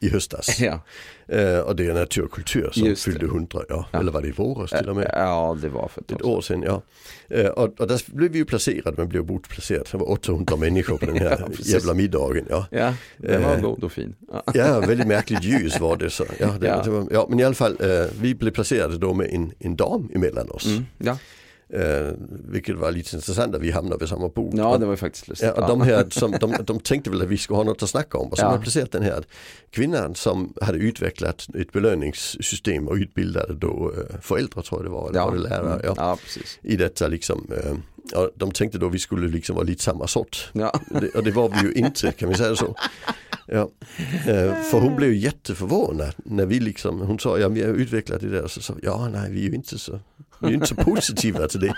[0.00, 0.60] i höstas.
[0.60, 0.80] Ja,
[1.28, 3.10] Eh, och det är natur och kultur som Just det.
[3.10, 3.86] fyllde 100, ja.
[3.92, 3.98] Ja.
[4.00, 5.10] eller var det i våras till och med?
[5.12, 6.82] ja, det var för ett Ett år sedan, ja.
[7.30, 9.84] Eh, och, och där blev vi ju placerade, men blev bortplacerade.
[9.92, 12.46] Det var 800 människor på den här Ja, jävla middagen.
[12.50, 12.66] Ja.
[12.70, 14.14] Ja, den var Eh, god och fin.
[14.32, 14.42] Ja.
[14.54, 16.24] Ja, väldigt märkligt ljus var det så.
[16.40, 16.82] Ja, det, Ja.
[16.84, 20.10] Det var, men i alla fall, eh, vi blev placerade då med en, en dam
[20.14, 20.66] emellan oss.
[20.66, 21.18] Mm, ja.
[21.72, 22.12] Eh,
[22.48, 24.54] vilket var lite intressant att vi hamnade vid samma bord.
[24.54, 25.48] ja, och, det var faktiskt lustigt.
[25.56, 27.90] ja, och de, här, som, de, de tänkte väl att vi skulle ha något att
[27.90, 28.48] snacka om och så Ja.
[28.48, 29.24] har placerat den här
[29.70, 35.08] kvinnan som hade utvecklat ett belöningssystem och utbildade då eh, föräldrar tror jag det var,
[35.10, 35.72] eller var det lärare.
[35.72, 35.94] mm, Ja.
[35.96, 36.18] ja.
[36.62, 37.72] I detta liksom, eh,
[38.12, 40.50] ja, de tänkte då vi skulle liksom vara lite samma sort.
[40.52, 40.80] Ja.
[41.00, 42.74] Det, och det var vi ju inte kan vi säga så.
[43.46, 43.70] Ja.
[44.26, 48.28] Eh, för hon blev jätteförvånad när vi liksom, hon sa ja vi har utvecklat det
[48.28, 50.00] där och så sa ja nej vi är ju inte så,
[50.40, 51.74] vi är inte så positiva till det.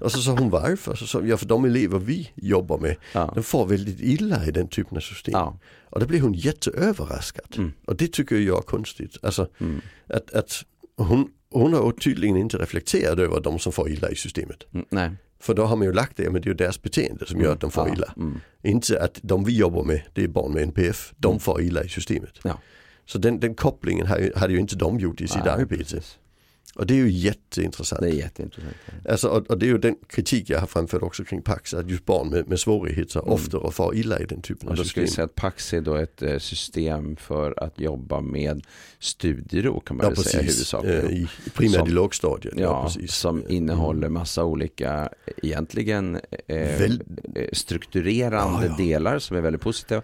[0.00, 0.94] Och så sa hon varför?
[0.94, 3.32] Så sa ja för de elever vi jobbar med, Ja.
[3.34, 5.32] de får väldigt illa i den typen av system.
[5.32, 5.58] Ja.
[5.90, 7.54] Och då blev hon jätteöverraskad.
[7.56, 7.72] Mm.
[7.86, 9.16] Och det tycker jag är konstigt.
[9.22, 9.80] Alltså Mm.
[10.08, 10.64] att, att
[10.96, 14.66] hon, hon har tydligen inte reflekterat över de som får illa i systemet.
[14.74, 15.10] Mm, nej.
[15.40, 17.52] För då har man ju lagt det, men det är ju deras beteende som gör
[17.52, 17.94] att de får ja.
[17.94, 18.14] illa.
[18.16, 18.40] Mm.
[18.62, 21.88] Inte att de vi jobbar med, det är barn med NPF, de får illa i
[21.88, 22.38] systemet.
[22.44, 22.58] Ja.
[23.04, 25.76] Så den, den kopplingen hade ju, hade ju inte de gjort i sitt Nej, arbete.
[25.76, 26.18] precis.
[26.74, 28.00] Och det är ju jätteintressant.
[28.02, 28.74] Det är jätteintressant.
[29.08, 31.90] Alltså, och, och det är ju den kritik jag har framfört också kring Pax, att
[31.90, 33.32] just barn med, med svårigheter Mm.
[33.32, 35.14] oftare får illa i den typen Och av då ska vi system.
[35.16, 38.62] säga att Pax är då ett eh, system för att jobba med
[38.98, 41.04] studiero kan man Ja säga huvudsakligen.
[41.06, 42.54] Eh, i, primärt Som- i lågstadiet.
[42.56, 43.14] Ja, Ja, precis.
[43.14, 45.08] som Eh, innehåller massa olika,
[45.42, 46.14] egentligen
[46.46, 47.02] eh, Väl-
[47.34, 48.76] eh, strukturerande ja.
[48.76, 50.02] delar som är väldigt positiva.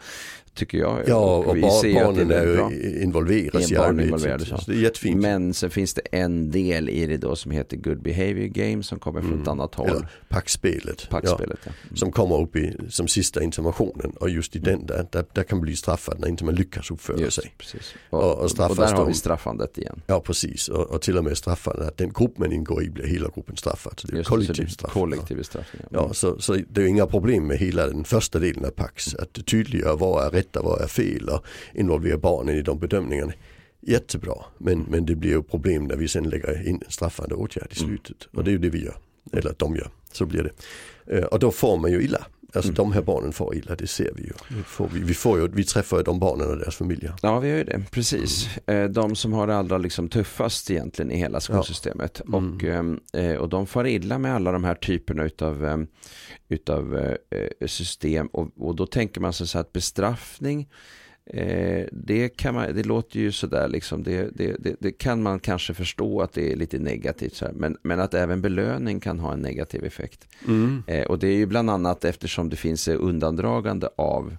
[0.54, 1.00] Tycker jag.
[1.06, 4.04] Ja, och, vi bar, barnen är involveras i arbetet.
[4.06, 4.70] involverade, Så så.
[4.70, 5.20] det är jättefint.
[5.22, 8.98] Men sen finns det en del i det då som heter Good Behavior Game som
[8.98, 9.86] kommer från ett annat håll.
[9.86, 9.96] Mm.
[9.98, 11.08] Eller packspelet.
[11.10, 11.72] Packspelet ja.
[11.90, 15.42] Ja, som kommer upp i, som sista interventionen och just i den där, där, där
[15.42, 17.54] kan man bli straffad när inte man lyckas uppföra Just, sig.
[17.58, 17.94] precis.
[18.10, 20.00] Och- Och, och och, där har vi straffandet igen.
[20.06, 23.06] Ja precis och, och till och med straffad att den grupp man ingår i blir
[23.06, 24.00] hela gruppen straffad.
[24.00, 24.92] Så det är Just så är straff.
[24.92, 25.82] Kollektiv bestraffning.
[25.90, 29.14] Ja, så, så det är inga problem med hela den första delen av Pax.
[29.14, 33.32] Att tydliggöra vad är rätt och vad är fel och involvera barnen i de bedömningarna.
[33.80, 37.72] Jättebra, men, men det blir ju problem när vi sen lägger in en straffande åtgärd
[37.72, 38.16] i slutet.
[38.32, 38.96] Och det är ju det vi gör,
[39.32, 39.88] eller de gör.
[40.12, 40.52] Så blir det.
[41.18, 42.26] Eh, Och då får man ju illa.
[42.54, 44.32] Alltså de här barnen får illa, det ser vi ju.
[44.48, 47.14] Det får vi, vi, får ju, vi träffar ju de barnen och deras familjer.
[47.22, 48.48] Ja, vi har ju det, precis.
[48.66, 48.82] Mm.
[48.84, 52.20] Eh, De som har det allra liksom tuffast egentligen i hela skolsystemet.
[52.20, 52.34] Mm.
[52.34, 52.64] Och,
[53.20, 55.86] eh, och de far illa med alla de här typerna utav,
[56.48, 56.96] utav
[57.30, 58.26] eh, system.
[58.26, 60.68] Och, och då tänker man sig så att bestraffning,
[61.26, 65.38] eh, det, kan man, det låter ju sådär liksom, det, det, det, det kan man
[65.38, 67.34] kanske förstå att det är lite negativt.
[67.34, 67.52] Så här.
[67.52, 70.28] Men, men att även belöning kan ha en negativ effekt.
[70.86, 74.36] Eh, och det är ju bland annat eftersom det finns undandragande av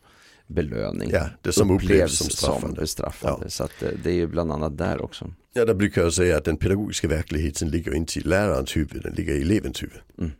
[0.47, 1.09] belöning.
[1.11, 2.81] Ja, det som upplevs som straffande.
[2.81, 3.45] bestraffande.
[3.45, 3.49] Ja.
[3.49, 5.33] Så att eh, det är ju bland annat där också.
[5.53, 9.13] Ja, där brukar jag säga att den pedagogiska verkligheten ligger inte i lärarens huvud, den
[9.13, 10.01] ligger i elevens huvud.
[10.17, 10.31] Mm.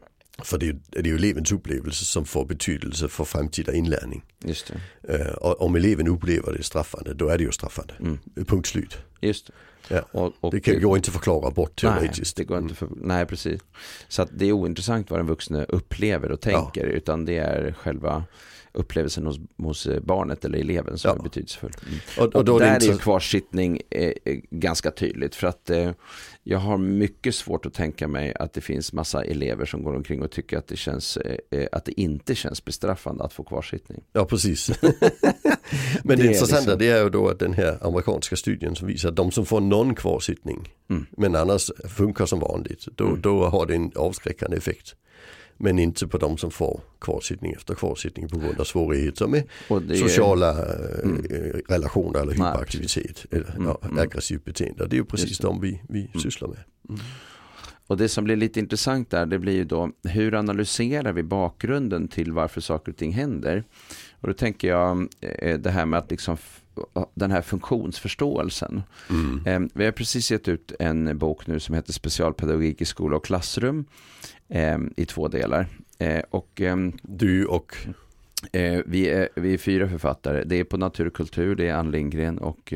[0.41, 4.24] För det är, ju, det är ju elevens upplevelse som får betydelse för framtida inlärning.
[4.46, 5.15] Just det.
[5.15, 7.93] Eh, och om eleven upplever det straffande, då är det ju straffande.
[8.00, 8.19] Mm.
[8.46, 8.98] Punkt slut.
[9.22, 9.54] Just det.
[9.88, 10.02] Ja.
[10.12, 12.38] Och, och Det kan, går inte att förklara bort Nej, teoretiskt.
[12.38, 13.62] det går inte för, nej, precis.
[14.08, 16.86] Så att det är ointressant vad den vuxne upplever och tänker.
[16.86, 18.24] Utan det är själva
[18.73, 21.15] upplevelsen hos, hos barnet eller eleven som Ja.
[21.19, 21.71] är betydelsefull.
[21.88, 21.99] Mm.
[22.17, 25.36] Och, och Och då är där det är så, kvarsittning eh, eh, ganska tydligt.
[25.36, 25.91] För att eh,
[26.43, 30.21] jag har mycket svårt att tänka mig att det finns massa elever som går omkring
[30.21, 34.03] och tycker att det, känns, eh, eh, att det inte känns bestraffande att få kvarsittning.
[34.13, 34.71] ja precis.
[36.03, 38.75] Men Det det, är intressanta liksom- det är ju då att den här amerikanska studien
[38.75, 41.05] som visar att de som får någon kvarsittning Mm.
[41.17, 43.21] men annars funkar som vanligt, då, Mm.
[43.21, 44.95] då har det en avskräckande effekt.
[45.57, 49.95] Men inte på de som får kvarsittning efter kvarsittning på grund av svårigheter med är-
[49.95, 51.25] sociala eh, Mm.
[51.69, 53.97] relationer eller Nej, hyperaktivitet eller Mm, ja, mm.
[53.99, 54.87] aggressivt beteende.
[54.87, 55.47] Det är ju precis Just det.
[55.47, 56.59] de vi, vi sysslar med.
[57.87, 62.07] Och det som blir lite intressant där, det blir ju då hur analyserar vi bakgrunden
[62.07, 63.63] till varför saker och ting händer?
[64.21, 66.37] Och då tänker jag eh, det här med att liksom
[67.13, 68.83] den här funktionsförståelsen.
[69.09, 69.41] Mm.
[69.63, 73.25] Eh, Vi har precis gett ut en bok nu som heter Specialpedagogik i skola och
[73.25, 73.86] klassrum
[74.49, 75.67] eh, i två delar.
[75.99, 77.75] Eh, Och ehm, Du och
[78.86, 80.43] vi, är, vi är fyra författare.
[80.43, 81.55] Det är på Natur och kultur.
[81.55, 82.73] Det är Ann Lindgren och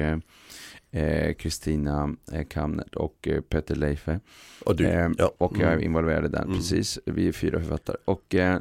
[0.92, 4.20] eh, Kristina eh, Kamner och eh, Peter Leife.
[4.66, 4.84] Och du.
[5.18, 5.32] Ja.
[5.38, 5.84] Och jag är Mm.
[5.86, 6.56] involverad i den, Mm.
[6.58, 7.00] precis.
[7.06, 7.98] Vi är fyra författare.
[8.06, 8.60] Och eh,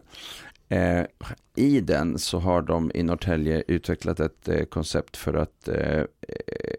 [0.68, 1.04] eh,
[1.56, 6.06] i den så har de i Norrtälje utvecklat ett eh, koncept för att eh, eh,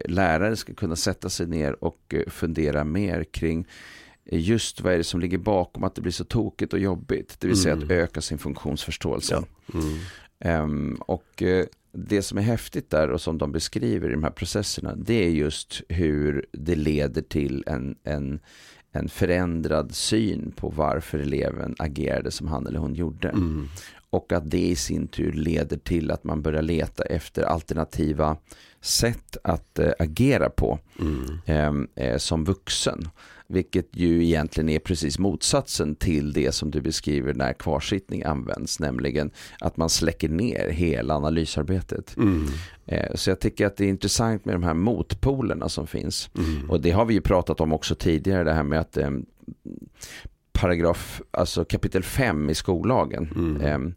[0.04, 3.66] lärare ska kunna sätta sig ner och eh, fundera mer kring
[4.24, 7.36] eh, just vad är det som ligger bakom att det blir så tokigt och jobbigt.
[7.40, 7.98] Det vill säga att Mm.
[7.98, 9.34] öka sin funktionsförståelse.
[9.34, 9.78] Ja.
[9.78, 9.98] Mm.
[10.40, 11.42] Ehm, och
[11.92, 15.30] det som är häftigt där och som de beskriver i de här processerna det är
[15.30, 18.40] just hur det leder till en, en,
[18.92, 23.28] en förändrad syn på varför eleven agerade som han eller hon gjorde.
[23.28, 23.68] Mm.
[24.10, 28.36] Och att det i sin tur leder till att man börjar leta efter alternativa
[28.80, 31.38] sätt att eh, agera på Mm.
[31.46, 33.08] ehm, eh, som vuxen.
[33.50, 38.80] Vilket ju egentligen är precis motsatsen till det som du beskriver när kvarsittning används.
[38.80, 42.16] Nämligen att man släcker ner hela analysarbetet.
[42.16, 42.46] Mm.
[42.86, 46.30] Eh, så jag tycker att det är intressant med de här motpolerna som finns.
[46.38, 46.70] Mm.
[46.70, 48.44] Och det har vi ju pratat om också tidigare.
[48.44, 49.10] Det här med att eh,
[50.60, 53.32] paragraf, alltså kapitel 5 i skollagen.
[53.36, 53.94] Mm.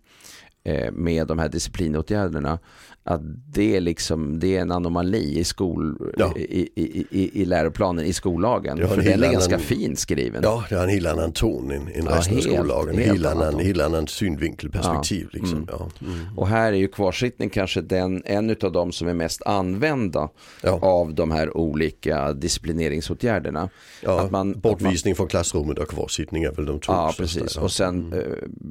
[0.64, 2.60] Eh, eh, med de här disciplinåtgärderna
[3.04, 3.22] att
[3.54, 6.34] det är liksom det är en anomali i, skol, Ja.
[6.38, 8.78] i, i, i, i läroplanen i skollagen.
[8.78, 10.42] Det har en För den är ganska annan- fint skriven.
[10.44, 12.96] Ja, det har en helt annan ton än, än Ja, resten helt- av skollagen.
[12.98, 15.40] helt Helt, annan, helt annan synvinkel, perspektiv Ja.
[15.40, 15.58] liksom.
[15.58, 16.14] Mm.
[16.14, 16.38] Mm.
[16.38, 20.30] Och här är ju kvarsittning kanske den, en av de som är mest använda
[20.82, 23.70] av de här olika disciplineringsåtgärderna.
[24.06, 26.94] Att man- bortvisning från klassrummet och kvarsittning är väl de två.
[26.94, 27.58] Ja, precis.
[27.58, 28.26] Och sen Mm.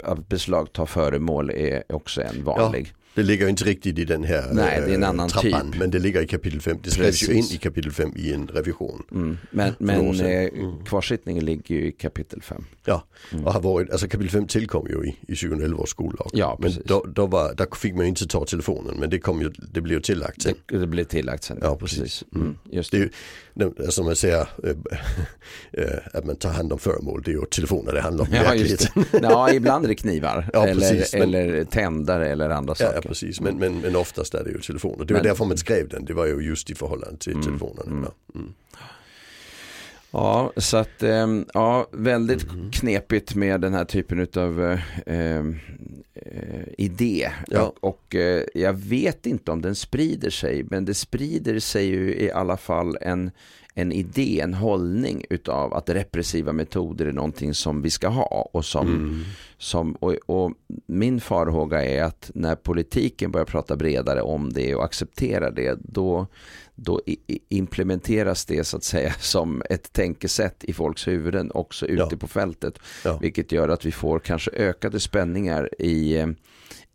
[0.06, 2.92] eh, beslagta föremål är också en vanlig.
[3.14, 5.80] Det ligger inte riktigt i den här Nej, det är en eh, annan trappan, typ.
[5.80, 6.76] men det ligger i kapitel 5.
[6.82, 9.02] Det skrevs ju in i kapitel 5 i en revision.
[9.12, 9.38] Mm.
[9.50, 10.84] Men, men eh, Mm.
[10.84, 12.64] kvarsittningen ligger ju i kapitel 5.
[12.84, 13.46] Ja, Mm.
[13.46, 16.30] och har varit, alltså kapitel 5 tillkom ju i, i 2011 års skollag.
[16.32, 19.50] Ja, men då, då, var, där fick man inte ta telefonen, men det, kom ju,
[19.72, 20.54] det blev tillagt sen.
[20.66, 21.58] Det, det blir tillagt sen.
[21.62, 22.24] Ja, precis.
[22.34, 22.58] Mm.
[22.70, 23.10] Just Det det.
[23.66, 24.46] Alltså man säger
[26.12, 28.88] att man tar hand om föremål, det är ju telefoner det handlar om Ja, just.
[29.22, 30.46] Ja, ibland är det knivar.
[30.52, 32.94] Ja, eller, precis, men- eller tändare eller andra saker.
[32.94, 35.04] Ja precis, men, men, men oftast är det ju telefoner.
[35.04, 37.44] Det var Men- därför man skrev den, det var ju just i förhållande till Mm,
[37.46, 37.82] telefonerna.
[37.90, 38.04] mm.
[38.34, 38.40] Ja.
[38.40, 38.52] Mm.
[40.12, 42.70] Ja, så att ehm, ja, väldigt Mhm.
[42.70, 45.44] knepigt med den här typen av eh,
[46.78, 47.30] idé.
[47.48, 47.62] Ja.
[47.62, 52.14] Och, och eh, jag vet inte om den sprider sig, men det sprider sig ju
[52.14, 53.30] i alla fall en,
[53.74, 58.50] en idé, en hållning utav att repressiva metoder är någonting som vi ska ha.
[58.52, 59.24] Och, som, Mm.
[59.58, 60.52] som, och, och
[60.86, 66.26] min farhåga är att när politiken börjar prata bredare om det och accepterar det, då,
[66.74, 67.00] då
[67.48, 72.16] implementeras det så att säga som ett tänkesätt i folks huvuden också ute Ja.
[72.16, 72.78] på fältet.
[73.04, 73.18] Ja.
[73.22, 76.26] Vilket gör att vi får kanske ökade spänningar i, eh,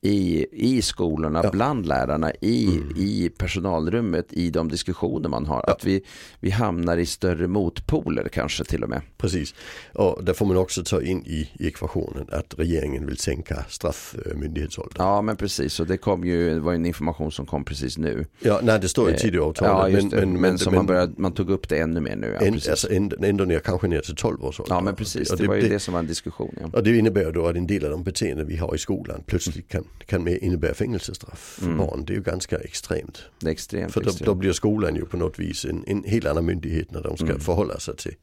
[0.05, 1.49] i, i skolorna, Ja.
[1.51, 2.93] bland lärarna, i, Mm.
[2.97, 5.63] i personalrummet, i de diskussioner man har.
[5.67, 5.73] Ja.
[5.73, 6.01] Att vi,
[6.39, 9.01] vi hamnar i större motpoler kanske till och med.
[9.17, 9.53] Precis.
[9.93, 14.95] Och där får man också ta in i ekvationen att regeringen vill sänka straffmyndighetsåldern.
[14.97, 18.25] Ja men precis, och det kom ju, det var en information som kom precis nu.
[18.39, 19.93] Ja, nej det står i Eh, Tidöavtalet.
[19.93, 20.25] Ja, just det.
[20.25, 22.37] Men, som man, började, man tog upp det ännu mer nu.
[22.39, 24.75] Ja, en, alltså ändå, ändå ner, kanske ner till 12 års ålder.
[24.75, 26.55] ja men precis, Och det, var ju det, som var en diskussion.
[26.61, 26.67] Ja.
[26.73, 29.67] Och det innebär då att en del av de beteenden vi har i skolan plötsligt
[29.69, 31.77] kan, kan mer innebära fängelsestraff för Mm.
[31.77, 32.05] barn.
[32.05, 33.23] Det är ju ganska extremt.
[33.39, 33.93] Det extremt.
[33.93, 34.25] För då, extremt.
[34.25, 37.25] då blir skolan ju på något vis en, en helt annan myndighet när de ska
[37.27, 37.39] Mm.
[37.39, 38.15] förhålla sig till,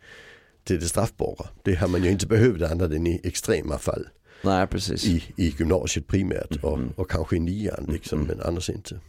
[0.64, 1.46] till det straffbara.
[1.62, 4.08] Det har man ju inte behövt annat än i extrema fall.
[4.44, 5.04] Nej, precis.
[5.06, 6.92] I, i gymnasiet primärt och, Mhm.
[6.96, 8.36] och kanske i nian liksom, Mm.
[8.36, 9.00] men annars inte.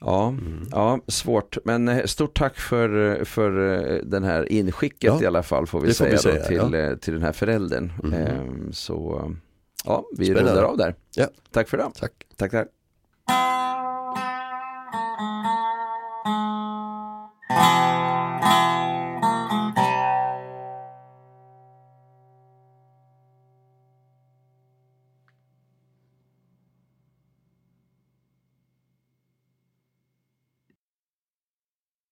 [0.00, 0.68] Ja, Mm.
[0.70, 1.56] ja, svårt.
[1.64, 5.80] Men eh, stort tack för, för eh, den här inskicket Ja, i alla fall får
[5.80, 6.76] vi det säga, vi då, säga, till, ja.
[6.78, 7.92] eh, till den här föräldern.
[8.02, 8.12] Mhm.
[8.14, 9.32] Ehm, Så
[9.84, 10.50] Ja, vi Spännande.
[10.50, 10.94] rundar av där.
[11.14, 11.26] Ja.
[11.50, 11.90] Tack för det.
[11.94, 12.12] Tack.
[12.36, 12.68] Tack, tack.